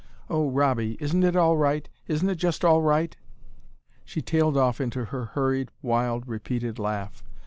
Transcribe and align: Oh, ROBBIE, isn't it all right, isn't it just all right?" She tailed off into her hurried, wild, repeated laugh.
Oh, 0.31 0.49
ROBBIE, 0.49 0.97
isn't 0.99 1.21
it 1.21 1.35
all 1.35 1.55
right, 1.57 1.87
isn't 2.07 2.27
it 2.27 2.37
just 2.39 2.65
all 2.65 2.81
right?" 2.81 3.15
She 4.03 4.19
tailed 4.23 4.57
off 4.57 4.81
into 4.81 5.05
her 5.05 5.25
hurried, 5.25 5.69
wild, 5.83 6.27
repeated 6.27 6.79
laugh. 6.79 7.23